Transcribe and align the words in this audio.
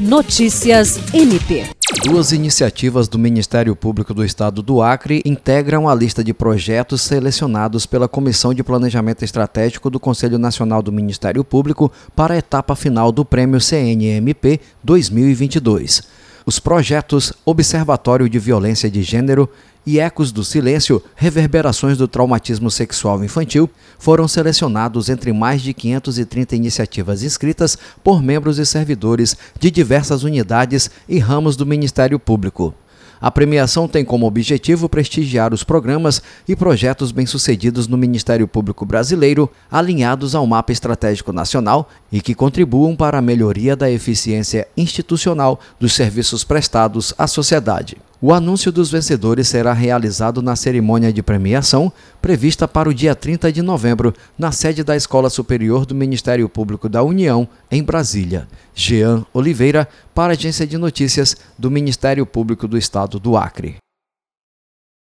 Notícias 0.00 0.98
MP. 1.12 1.66
Duas 2.06 2.32
iniciativas 2.32 3.06
do 3.06 3.18
Ministério 3.18 3.76
Público 3.76 4.14
do 4.14 4.24
Estado 4.24 4.62
do 4.62 4.80
Acre 4.80 5.20
integram 5.26 5.86
a 5.86 5.94
lista 5.94 6.24
de 6.24 6.32
projetos 6.32 7.02
selecionados 7.02 7.84
pela 7.84 8.08
Comissão 8.08 8.54
de 8.54 8.64
Planejamento 8.64 9.26
Estratégico 9.26 9.90
do 9.90 10.00
Conselho 10.00 10.38
Nacional 10.38 10.80
do 10.80 10.90
Ministério 10.90 11.44
Público 11.44 11.92
para 12.16 12.32
a 12.32 12.38
etapa 12.38 12.74
final 12.74 13.12
do 13.12 13.26
Prêmio 13.26 13.60
CNMP 13.60 14.58
2022. 14.82 16.19
Os 16.50 16.58
projetos 16.58 17.32
Observatório 17.44 18.28
de 18.28 18.36
Violência 18.36 18.90
de 18.90 19.04
Gênero 19.04 19.48
e 19.86 20.00
Ecos 20.00 20.32
do 20.32 20.42
Silêncio, 20.42 21.00
Reverberações 21.14 21.96
do 21.96 22.08
Traumatismo 22.08 22.68
Sexual 22.72 23.22
Infantil, 23.22 23.70
foram 24.00 24.26
selecionados 24.26 25.08
entre 25.08 25.32
mais 25.32 25.62
de 25.62 25.72
530 25.72 26.56
iniciativas 26.56 27.22
inscritas 27.22 27.78
por 28.02 28.20
membros 28.20 28.58
e 28.58 28.66
servidores 28.66 29.36
de 29.60 29.70
diversas 29.70 30.24
unidades 30.24 30.90
e 31.08 31.20
ramos 31.20 31.54
do 31.54 31.64
Ministério 31.64 32.18
Público. 32.18 32.74
A 33.20 33.30
premiação 33.30 33.86
tem 33.86 34.02
como 34.02 34.26
objetivo 34.26 34.88
prestigiar 34.88 35.52
os 35.52 35.62
programas 35.62 36.22
e 36.48 36.56
projetos 36.56 37.12
bem-sucedidos 37.12 37.86
no 37.86 37.98
Ministério 37.98 38.48
Público 38.48 38.86
Brasileiro, 38.86 39.50
alinhados 39.70 40.34
ao 40.34 40.46
Mapa 40.46 40.72
Estratégico 40.72 41.30
Nacional 41.30 41.90
e 42.10 42.22
que 42.22 42.34
contribuam 42.34 42.96
para 42.96 43.18
a 43.18 43.22
melhoria 43.22 43.76
da 43.76 43.90
eficiência 43.90 44.66
institucional 44.74 45.60
dos 45.78 45.92
serviços 45.92 46.44
prestados 46.44 47.12
à 47.18 47.26
sociedade. 47.26 47.98
O 48.22 48.34
anúncio 48.34 48.70
dos 48.70 48.90
vencedores 48.90 49.48
será 49.48 49.72
realizado 49.72 50.42
na 50.42 50.54
cerimônia 50.54 51.10
de 51.10 51.22
premiação, 51.22 51.90
prevista 52.20 52.68
para 52.68 52.86
o 52.86 52.92
dia 52.92 53.14
30 53.14 53.50
de 53.50 53.62
novembro, 53.62 54.12
na 54.38 54.52
sede 54.52 54.84
da 54.84 54.94
Escola 54.94 55.30
Superior 55.30 55.86
do 55.86 55.94
Ministério 55.94 56.46
Público 56.46 56.86
da 56.86 57.02
União, 57.02 57.48
em 57.70 57.82
Brasília. 57.82 58.46
Jean 58.74 59.24
Oliveira, 59.32 59.88
para 60.14 60.34
a 60.34 60.36
Agência 60.36 60.66
de 60.66 60.76
Notícias 60.76 61.34
do 61.58 61.70
Ministério 61.70 62.26
Público 62.26 62.68
do 62.68 62.76
Estado 62.76 63.18
do 63.18 63.38
Acre. 63.38 63.76